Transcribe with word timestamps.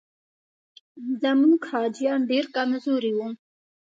زموږ 1.21 1.59
حاجیان 1.71 2.19
ډېر 2.29 2.45
کمزوري 2.55 3.11
وو. 3.17 3.27